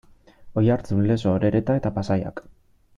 [0.61, 2.47] Oiartzun, Lezo, Orereta eta Pasaiak.